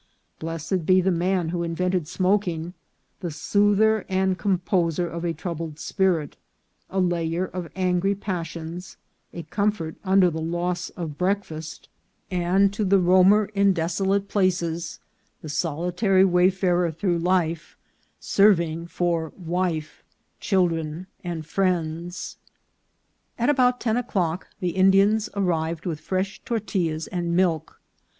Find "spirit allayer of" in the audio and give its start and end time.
5.77-7.69